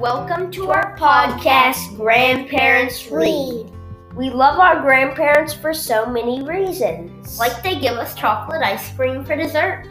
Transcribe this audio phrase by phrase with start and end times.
[0.00, 3.70] Welcome to our podcast, Grandparents Read.
[4.16, 7.38] We love our grandparents for so many reasons.
[7.38, 9.86] Like they give us chocolate ice cream for dessert.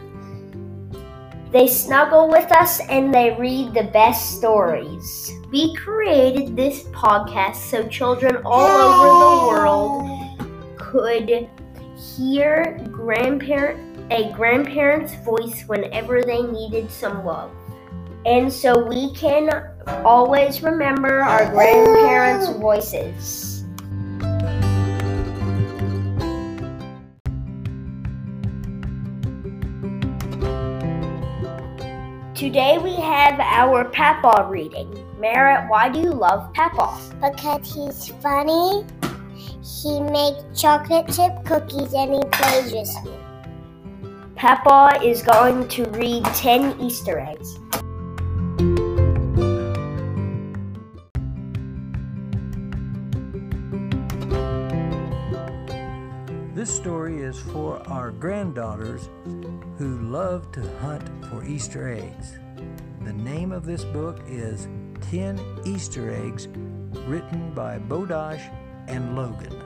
[1.52, 5.30] They snuggle with us and they read the best stories.
[5.52, 11.48] We created this podcast so children all over the world could
[12.16, 17.52] hear grandparent a grandparent's voice whenever they needed some love.
[18.26, 19.48] And so we can
[20.04, 23.64] always remember our grandparents' voices.
[32.34, 34.90] Today we have our Papa reading.
[35.18, 36.98] Merritt, why do you love Papa?
[37.20, 38.86] Because he's funny,
[39.62, 44.10] he makes chocolate chip cookies, and he plays with you.
[44.36, 47.58] Papa is going to read 10 Easter eggs.
[56.60, 59.08] This story is for our granddaughters
[59.78, 62.38] who love to hunt for Easter eggs.
[63.02, 64.68] The name of this book is
[65.10, 66.48] 10 Easter Eggs,
[67.08, 68.42] written by Bodosh
[68.88, 69.56] and Logan.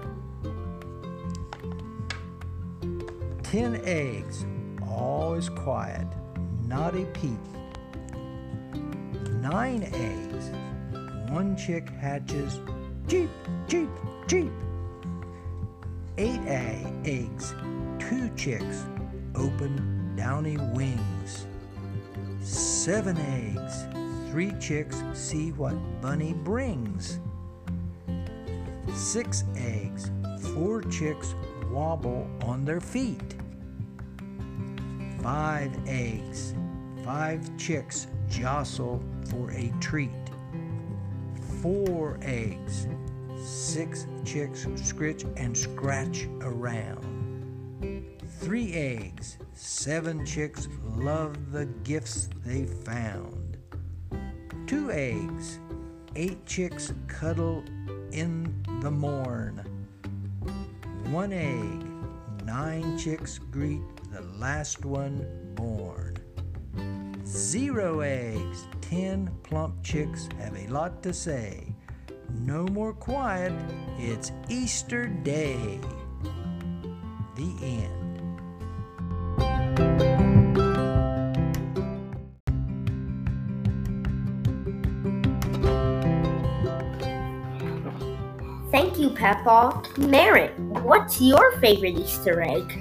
[3.42, 4.46] 10 eggs,
[4.88, 6.06] all is quiet,
[6.68, 7.40] not a peep.
[9.40, 10.52] Nine eggs,
[11.32, 12.60] one chick hatches,
[13.08, 13.30] cheep,
[13.66, 13.90] cheep,
[14.28, 14.52] cheep.
[16.16, 17.56] Eight eggs,
[17.98, 18.84] two chicks
[19.34, 21.46] open downy wings.
[22.40, 23.86] Seven eggs,
[24.30, 27.18] three chicks see what bunny brings.
[28.94, 30.12] Six eggs,
[30.54, 31.34] four chicks
[31.68, 33.34] wobble on their feet.
[35.20, 36.54] Five eggs,
[37.04, 40.10] five chicks jostle for a treat.
[41.60, 42.86] Four eggs,
[43.42, 47.10] six chicks scritch and scratch around.
[48.40, 53.56] Three eggs, seven chicks love the gifts they found.
[54.66, 55.58] Two eggs,
[56.16, 57.62] eight chicks cuddle
[58.12, 59.62] in the morn.
[61.10, 61.86] One egg,
[62.44, 66.16] nine chicks greet the last one born.
[67.26, 71.73] Zero eggs, ten plump chicks have a lot to say.
[72.40, 73.52] No more quiet,
[73.98, 75.80] it's Easter Day.
[77.36, 78.04] The end.
[88.70, 89.82] Thank you, Papa.
[89.98, 92.76] Merritt, what's your favorite Easter egg?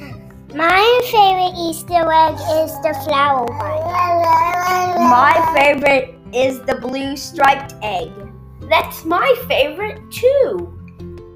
[0.55, 5.09] My favorite Easter egg is the flower one.
[5.09, 8.11] My favorite is the blue striped egg.
[8.69, 10.77] That's my favorite too.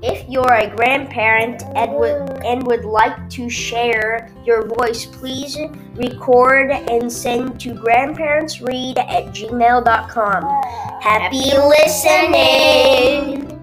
[0.03, 5.57] If you're a grandparent and would, and would like to share your voice, please
[5.95, 10.43] record and send to grandparentsread at gmail.com.
[11.01, 13.56] Happy listening!